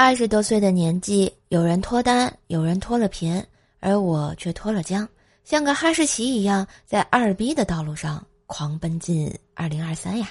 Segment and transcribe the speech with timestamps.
[0.00, 3.44] 二十多岁的年纪，有人脱单，有人脱了贫，
[3.80, 5.04] 而我却脱了缰，
[5.42, 10.28] 像个哈士奇一样，在二逼的道路上狂奔进二零二三呀！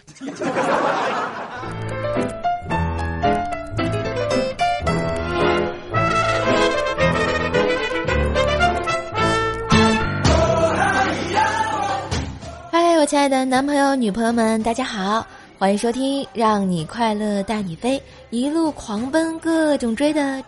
[12.72, 15.28] 嗨，我亲爱的男朋友、女朋友们，大家好。
[15.60, 17.98] 欢迎收听《让你快乐带你飞》，
[18.30, 20.40] 一路狂奔各种追的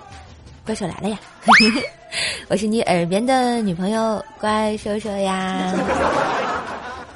[0.64, 1.18] 怪兽来了呀！
[2.48, 5.74] 我是你耳边的女朋友怪兽兽呀。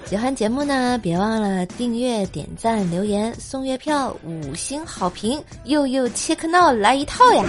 [0.06, 7.44] 喜欢节目呢，别忘了订阅、点赞、留言、送月票、五星好评，又又切克闹来一套呀！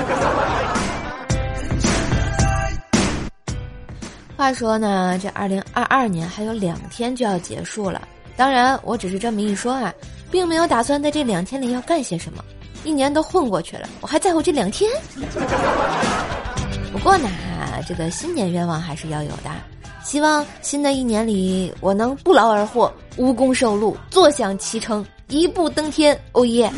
[4.36, 8.06] 话说呢，这二零二二年还有两天就要结束了，
[8.36, 9.90] 当然我只是这么一说啊。
[10.34, 12.44] 并没有打算在这两天里要干些什么，
[12.82, 14.90] 一年都混过去了，我还在乎这两天。
[16.92, 17.28] 不过呢，
[17.86, 19.50] 这个新年愿望还是要有的，
[20.02, 26.20] 希望新的一年里我能不劳而获，无功受禄，坐享其成，一步登天。
[26.32, 26.68] 哦耶！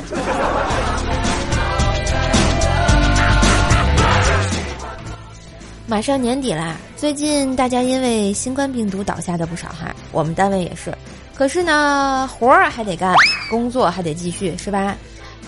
[5.86, 10.92] 马上年底啦，最近大家因为新冠病毒倒下的不少哈，我们单位也是。
[11.36, 13.14] 可是呢，活儿还得干，
[13.50, 14.96] 工作还得继续，是吧？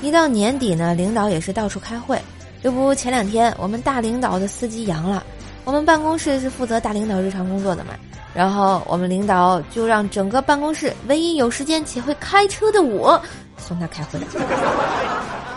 [0.03, 2.21] 一到年底呢，领导也是到处开会。
[2.63, 5.25] 这不，前两天我们大领导的司机阳了，
[5.65, 7.95] 我们办公室是负责大领导日常工作的嘛。
[8.35, 13.21] 然后我们领导就让整个办公室唯一有时间且会开车的我
[13.57, 14.21] 送他开会。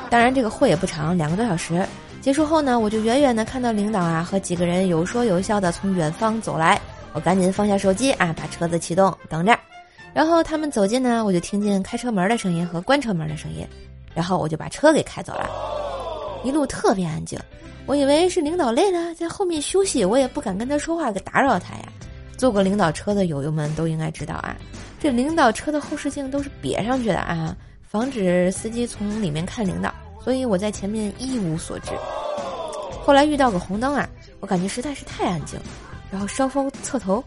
[0.09, 1.85] 当然，这个会也不长，两个多小时。
[2.21, 6.79] 结束后呢，我就远远的看到领导啊和几个人有说有笑的从远方走来，
[7.11, 9.57] 我赶紧放下手机啊，把车子启动，等着。
[10.13, 13.65] 然后他们走近呢，我就听见开车门的声音和关车门的声音，
[14.13, 15.49] 然后我就把车给开走了，
[16.43, 17.39] 一路特别安静。
[17.85, 21.87] 我以为是领导累了，在后面休息，我也不敢跟他说话，给打扰他呀。
[22.37, 24.55] 坐过领导车的友友们都应该知道啊，
[24.99, 27.55] 这领导车的后视镜都是别上去的啊，
[27.87, 29.93] 防止司机从里面看领导，
[30.23, 31.91] 所以我在前面一无所知。
[33.03, 35.59] 后来遇到个红灯啊，我感觉实在是太安静，
[36.11, 37.23] 然后稍稍侧头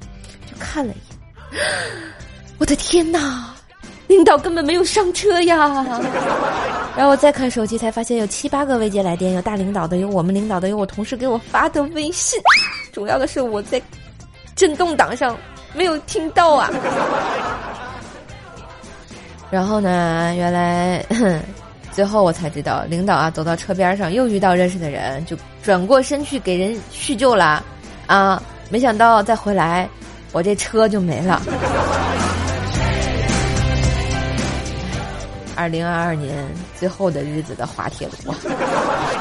[0.47, 1.61] 就看了一眼。
[2.59, 3.51] 我的天哪，
[4.07, 5.57] 领导根本没有上车呀！
[6.97, 12.41] 然后我再看手机，才发现有七八个未接来电，有大领导的，有我们领导的，有我同事给我发的微信。
[12.93, 13.83] 主要的是我在
[14.55, 15.37] 震动档上
[15.75, 16.71] 没有听到啊。
[19.51, 21.05] 然后呢，原来
[21.91, 27.63] 最后我才知道，领导啊走到车边上，又遇到认识的人，就转过身去给人叙旧了
[28.07, 28.41] 啊。
[28.71, 29.89] 没想到再回来，
[30.33, 31.43] 我这车就没了。
[35.57, 36.47] 二零二二年
[36.79, 38.35] 最后的日子的滑铁卢，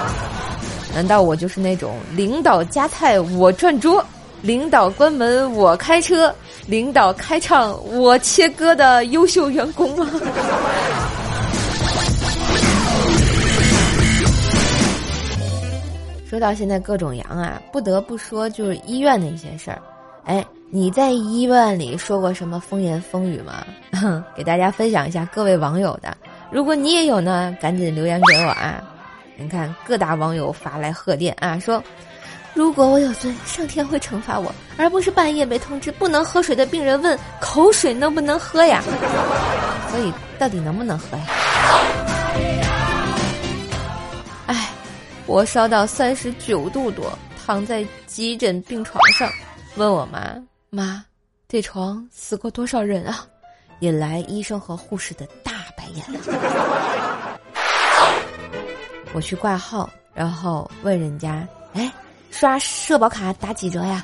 [0.94, 4.04] 难道我就是那种领导夹菜我转桌，
[4.42, 6.34] 领导关门我开车，
[6.68, 10.10] 领导开唱我切歌的优秀员工吗？
[16.30, 19.80] 说到现在各种羊啊，不得不说就是医院的一些事儿，
[20.26, 20.44] 哎。
[20.76, 23.64] 你在医院里说过什么风言风语吗？
[24.36, 26.18] 给大家分享一下各位网友的。
[26.50, 28.84] 如果你也有呢，赶紧留言给我啊！
[29.38, 31.84] 你看各大网友发来贺电啊，说
[32.56, 38.82] 如果我有罪，上天会惩罚我，而不是半夜被通知不能喝水的病人问口水能不能喝呀？
[39.92, 41.24] 所以到底能不能喝呀？
[44.48, 44.70] 哎，
[45.28, 49.30] 我烧到三十九度多，躺在急诊病床上，
[49.76, 50.20] 问我妈。
[50.76, 51.06] 妈，
[51.48, 53.28] 这床死过多少人啊？
[53.82, 56.04] 引来医生和护士的大白眼。
[59.14, 61.48] 我去挂号，然后问人家
[61.78, 61.94] ：“哎，
[62.32, 64.04] 刷社保卡打几折呀？”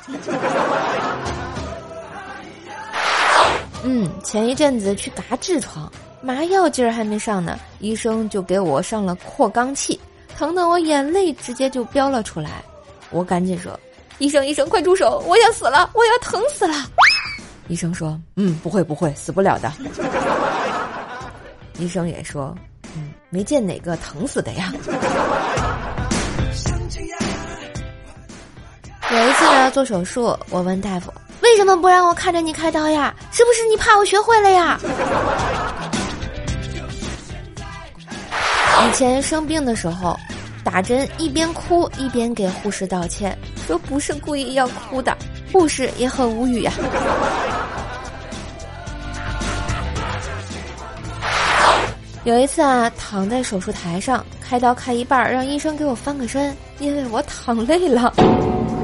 [3.82, 5.90] 嗯，前一阵子去嘎痔疮，
[6.22, 10.00] 麻药劲儿还没上呢，医生就给我上了扩肛器，
[10.36, 12.62] 疼得我眼泪直接就飙了出来。
[13.10, 13.76] 我赶紧说。
[14.20, 15.18] 医生，医生，快住手！
[15.26, 16.74] 我要死了，我要疼死了。
[17.68, 19.72] 医生说：“嗯，不会，不会，死不了的。
[21.80, 22.54] ”医生也说
[22.94, 24.70] ：“嗯，没见哪个疼死的呀。”
[29.10, 33.14] 有一次呢，做手术，我问大夫：“为什么不让我看着你开刀呀？
[33.32, 34.78] 是不是你怕我学会了呀？”
[38.86, 40.14] 以前生病的时候。
[40.62, 43.36] 打针一边哭一边给护士道歉，
[43.66, 45.16] 说不是故意要哭的。
[45.52, 46.72] 护士也很无语呀。
[52.24, 58.12] 有一次啊，躺在手术台上，开刀开一半，让医生给我翻个身，因为我躺累了，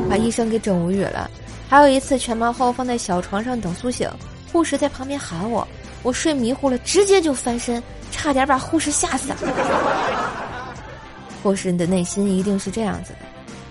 [0.09, 1.31] 把医生给整无语了。
[1.69, 4.11] 还有一次全麻后放在小床上等苏醒，
[4.51, 5.69] 护士在旁边喊我，
[6.03, 9.35] 我睡迷糊了，直接就翻身，差点把护士吓死。
[11.43, 13.19] 或是你的内心一定是这样子的，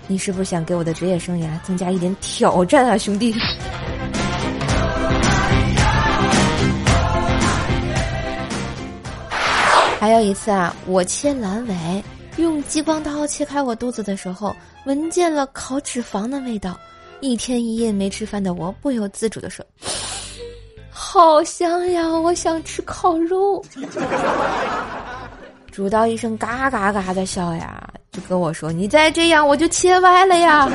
[0.06, 3.34] 你是不是想给我的职业生涯增加一点挑战啊，兄弟？
[9.98, 12.04] 还有一次啊，我切阑尾，
[12.36, 14.54] 用激光刀切开我肚子的时候，
[14.84, 16.78] 闻见了烤脂肪的味道。
[17.20, 19.64] 一天一夜没吃饭的我，不由自主的说
[20.90, 23.64] ：“好香呀，我想吃烤肉。”
[25.76, 30.66] 主刀医生嘎嘎嘎的笑呀，就跟我说：“你再这样，我就切歪了呀。”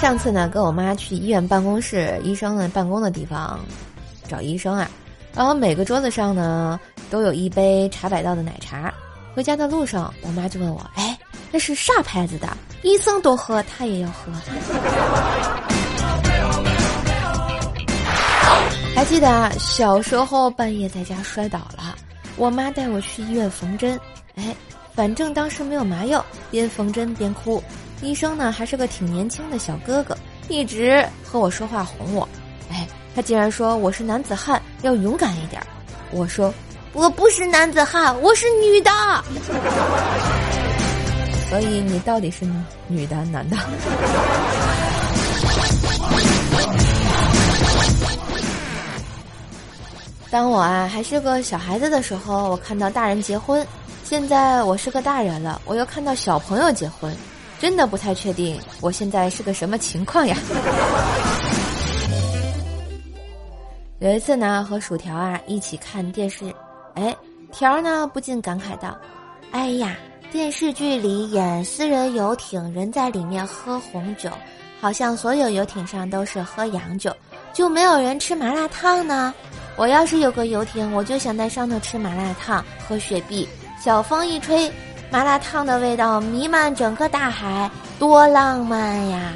[0.00, 3.58] 上次呢，跟我妈去医院办公室医生的办公的地方
[4.28, 4.88] 找医生啊。
[5.34, 6.78] 然后每个桌子上呢
[7.10, 8.94] 都有一杯茶百道的奶茶。
[9.34, 11.18] 回家的路上，我妈就问我：“哎，
[11.50, 12.46] 那是啥牌子的？
[12.82, 14.30] 医生都喝，他也要喝。”
[19.00, 21.96] 还记得小时候半夜在家摔倒了，
[22.36, 23.98] 我妈带我去医院缝针。
[24.34, 24.54] 哎，
[24.94, 27.64] 反正当时没有麻药，边缝针边哭。
[28.02, 30.14] 医生呢还是个挺年轻的小哥哥，
[30.50, 32.28] 一直和我说话哄我。
[32.70, 32.86] 哎。
[33.14, 35.62] 他竟然说我是男子汉，要勇敢一点。
[36.10, 36.52] 我说
[36.92, 38.90] 我不是男子汉，我是女的。
[41.48, 42.46] 所以你到底是
[42.86, 43.56] 女的男的？
[50.30, 53.60] 当我啊还是个小孩子的时候，我看到大人结婚；
[54.04, 57.12] 现在我是个大人了，我又看到小朋友结婚，
[57.58, 60.36] 真的不太确定我现在是个什么情况呀。
[63.98, 66.54] 有一次呢，和薯条啊一起看电视，
[66.94, 67.14] 哎，
[67.50, 68.96] 条儿呢不禁感慨道
[69.50, 69.96] ：“哎呀，
[70.30, 74.30] 电视剧里演私人游艇，人在里面喝红酒，
[74.80, 77.12] 好像所有游艇上都是喝洋酒，
[77.52, 79.34] 就没有人吃麻辣烫呢。
[79.80, 83.48] 我要是有个游艇，我就想在上头吃麻辣烫，喝雪碧，
[83.82, 84.70] 小风一吹，
[85.10, 89.32] 麻辣烫的味道弥漫整个大海，多浪漫呀！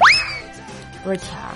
[1.03, 1.49] 不是条儿。”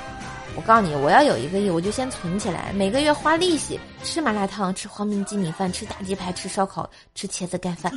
[0.57, 7.93] 我告诉你，我要有一个亿，我就先存起来，每个月花利息，吃麻辣烫，吃黄焖鸡米饭，吃大鸡排，吃烧烤，吃茄子盖饭。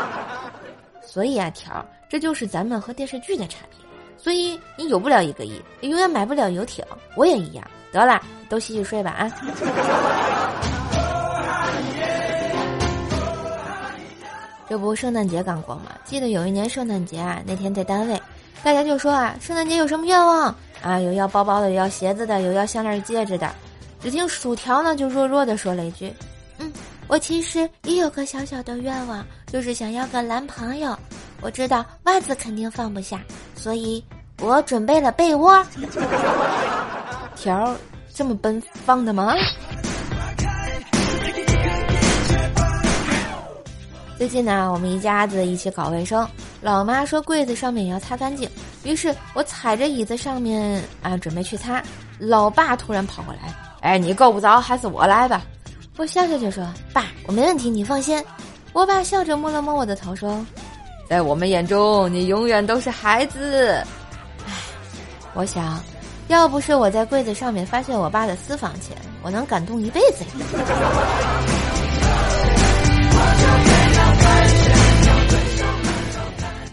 [1.00, 3.78] 所以啊，条儿，这就是咱们和电视剧的差别。
[4.18, 6.84] 所以你有不了一个亿，永远买不了游艇。
[7.14, 7.66] 我也一样。
[7.96, 9.32] 得了，都洗洗睡吧啊！
[14.68, 15.92] 这不圣诞节刚过吗？
[16.04, 18.20] 记得有一年圣诞节啊，那天在单位，
[18.62, 20.54] 大家就说啊，圣诞节有什么愿望？
[20.82, 23.48] 啊，有要包包的，有要鞋子的，有要项链戒指的。
[24.02, 26.12] 只听薯条呢，就弱弱的说了一句
[26.58, 26.70] ：“嗯，
[27.06, 30.94] 我其实也有个小小的愿望，就是想要个男朋友。
[31.40, 33.20] 我知道袜子肯定放不下，
[33.54, 34.04] 所以
[34.40, 35.64] 我准备了被窝。
[37.46, 37.72] 条
[38.12, 39.32] 这么奔放的吗？
[44.18, 46.28] 最近呢，我们一家子一起搞卫生。”
[46.60, 48.50] 老妈说柜子上面也要擦干净，
[48.82, 51.80] 于是我踩着椅子上面啊准备去擦，
[52.18, 55.42] 老爸突然跑过来，哎，你够不着，还是我来吧。
[55.96, 58.20] 我笑笑就说：“爸，我没问题，你放心。”
[58.74, 60.44] 我爸笑着摸了摸我的头说
[61.08, 63.84] ：“在我们眼中，你永远都是孩子。”
[64.48, 64.52] 唉，
[65.32, 65.80] 我想，
[66.28, 70.30] 要不是我在柜子上面发现我爸的私房钱，我能感动一辈子呀。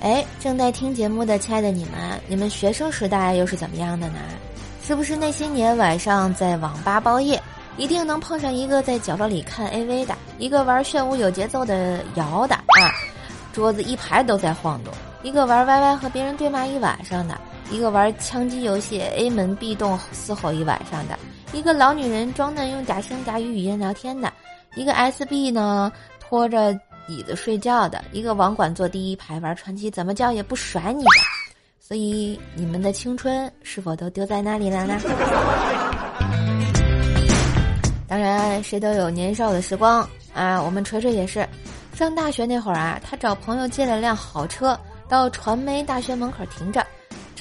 [0.01, 4.15] 哎，正在听节目的亲爱的你们，你们学生时代又是怎么样的呢？
[4.83, 7.41] 是不是那些年晚上在网吧包夜，
[7.77, 12.89] 一定能碰上一个在角落里看 AV 的，一个玩炫舞有节奏的摇的啊，
[13.53, 14.91] 桌子一排都在晃动，
[15.21, 17.39] 一个玩 YY 和别人对骂一晚上的，
[17.73, 21.17] 一个玩枪击游戏 A 门 B 洞嘶吼一晚上的，
[21.53, 24.31] 一个老女人装嫩用假声假语语音聊天的，
[24.75, 26.79] 一个 SB 呢拖着。
[27.09, 31.09] 椅子睡觉的一个网管坐第一排玩传奇，怎么叫也不甩你的。
[31.77, 34.97] 所以你们的青春是否都丢在那里了呢？
[38.07, 40.61] 当然，谁都有年少的时光啊。
[40.61, 41.45] 我们锤锤也是，
[41.93, 46.87] 上大学那会儿啊，他找朋友借了辆好车，到传媒大学门口停着，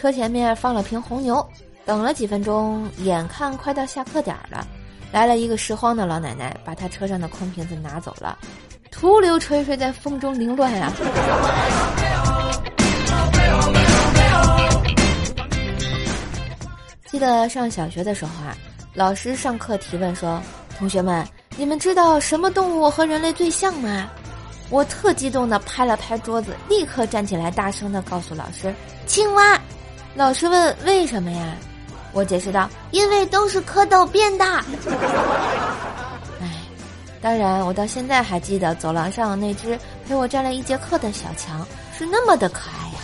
[0.02, 1.48] 车前面放了瓶红牛，
[1.84, 4.66] 等了几分钟，眼看快到下课点了，
[5.12, 8.36] 来了一个拾荒的老奶奶，把她车上的空瓶子拿走了。
[8.90, 10.92] 徒留锤锤在风中凌乱呀！
[17.06, 18.56] 记得上小学的时候啊，
[18.94, 20.42] 老师上课提问说
[20.76, 21.24] ：“同学们，
[21.56, 24.10] 你们知道什么动物和人类最像吗？
[24.68, 28.74] 我特激动的拍了拍桌子，立刻站起来，大声的告诉老师
[29.06, 29.56] ：“青蛙。”
[30.14, 31.54] 老师问：“为什么呀？”
[32.12, 34.44] 我解释道：“因为都是蝌蚪变的。”
[36.40, 36.48] 哎，
[37.22, 41.66] 当然，我到现在还记得走廊上那只陪我站了一节课的小强
[41.96, 42.98] 是那么的可爱呀。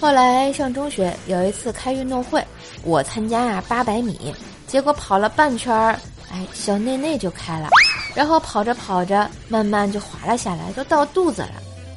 [0.00, 2.46] 后来上中学有一次开运动会，
[2.84, 4.32] 我参加啊八百米，
[4.68, 5.98] 结果跑了半圈儿。
[6.30, 7.68] 哎，小内内就开了，
[8.14, 11.54] 然后跑着跑着，慢慢就滑了下来，都到肚子了。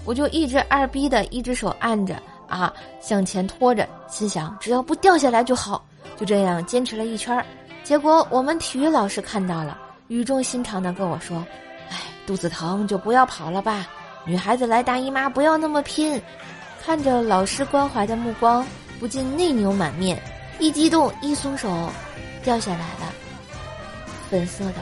[0.10, 2.16] 我就一直二逼的一只手按着
[2.48, 5.86] 啊，向前拖着，心想只要不掉下来就好。
[6.18, 7.46] 就这样坚持了一圈儿，
[7.84, 11.46] 结果我们体育老师看到了，语重心长的跟我说
[11.92, 13.86] ：“哎，肚子疼就不要跑了吧，
[14.26, 16.20] 女孩子来大姨妈不要那么拼。”
[16.84, 18.66] 看着老师关怀的目光，
[19.00, 20.20] 不禁内牛满面，
[20.58, 21.70] 一激动一松手，
[22.44, 23.14] 掉下来了。
[24.28, 24.74] 粉色的。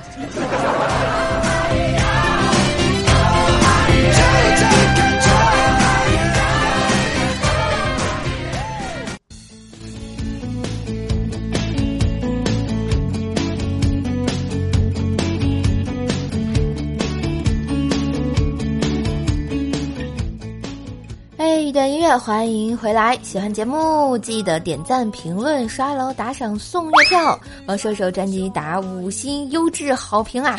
[22.07, 23.19] 乐，欢迎回来！
[23.21, 30.57] 喜欢节目记得点赞、评论、刷楼、打赏、送月票，帮射手专辑打五星优质好评啊！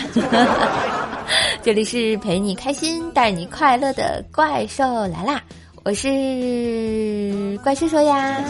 [1.64, 5.40] 这里是陪你开心、带你快乐的怪兽来啦！
[5.84, 8.44] 我是怪兽兽呀。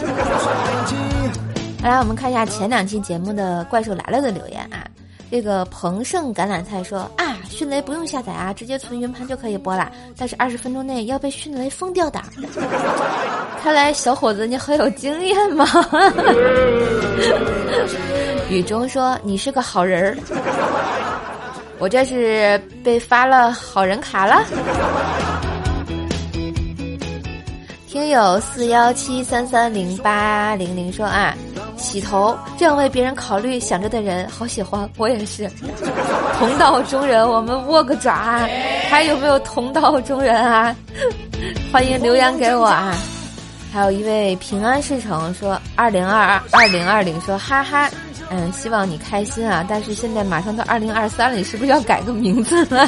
[1.81, 4.83] 来，我们看一下前两期节目的怪兽来了的留言啊。
[5.31, 9.91] 这个彭盛橄榄菜说啊，迅雷不用下载啊，直接存云盘就可以播了。
[10.15, 12.21] 但是二十分钟内要被迅雷封掉的。
[13.61, 15.65] 看来小伙子你很有经验嘛。
[18.49, 20.17] 雨中说你是个好人儿，
[21.79, 24.43] 我这是被发了好人卡了。
[27.87, 31.35] 听友四幺七三三零八零零说啊。
[31.75, 35.49] 洗头，这样为别人考虑想着的人，好喜欢我也是。
[36.37, 38.47] 同道中人，我们握个爪。
[38.89, 40.75] 还有没有同道中人啊？
[41.71, 42.93] 欢迎留言给我啊！
[43.71, 47.89] 还有一位平安事成说二零二二二零二零说哈哈，
[48.29, 49.63] 嗯，希望你开心啊！
[49.69, 52.87] 但是现在马上到二零二三了，你是不是要改个名字了？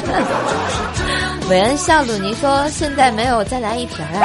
[1.48, 4.22] 韦恩笑鲁尼说现在没有再来一瓶啊？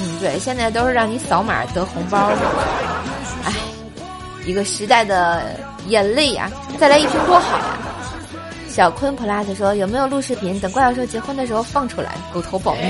[0.00, 2.36] 嗯，对，现在都是让你扫码得红包的。
[3.44, 3.52] 哎。
[4.46, 5.42] 一个时代的
[5.86, 7.64] 眼泪呀，再来一瓶多好呀！
[8.70, 10.58] 小坤 plus 说有没有录视频？
[10.60, 12.84] 等怪小兽结婚的时候放出来，狗头保命。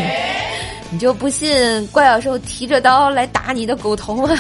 [0.91, 4.29] 你就不信怪小兽提着刀来打你的狗头吗？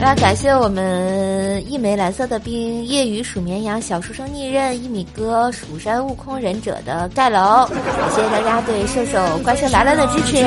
[0.00, 10.44] 大家感谢我们一枚蓝色的冰、夜雨数绵羊、小书生逆刃、一米哥、蜀山悟空忍者的盖楼，感谢大家对射手怪兽来了的支持。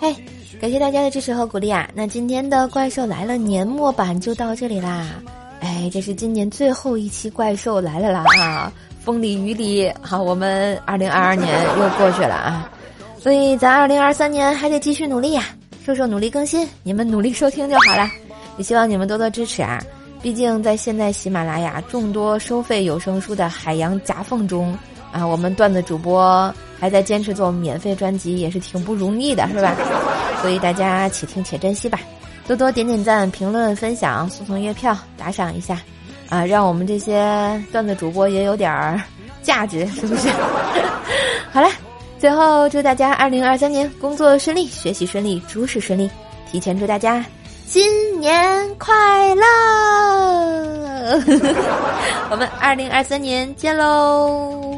[0.00, 0.14] 嘿。
[0.60, 1.88] 感谢大家的支持和鼓励啊！
[1.94, 5.06] 那今天的怪兽来了年末版就到这里啦。
[5.60, 8.70] 哎，这是今年最后一期怪兽来了啦啊！
[9.02, 12.70] 风里雨里，好，我们二零二二年又过去了啊，
[13.18, 15.44] 所以咱二零二三年还得继续努力呀，
[15.82, 18.06] 兽兽努力更新，你们努力收听就好了。
[18.58, 19.82] 也希望你们多多支持啊！
[20.20, 24.76] 毕竟在现在喜马拉雅众多收费有声书的海洋夹缝中
[25.10, 29.74] 啊，我们段子主播还在坚持做免费专辑，也是挺不容易的，是吧？
[30.40, 32.00] 所以大家且听且珍惜吧，
[32.46, 35.78] 多多点点赞、评论、分享、送送月票、打赏一下，
[36.28, 39.00] 啊，让我们这些段子主播也有点儿
[39.42, 40.28] 价值，是不是？
[41.52, 41.68] 好了，
[42.18, 46.10] 最后祝大家二零二三年工作顺利、学习顺利、诸事顺利，
[46.50, 47.24] 提前祝大家
[47.66, 49.44] 新年快乐！
[52.30, 54.69] 我们二零二三年见喽！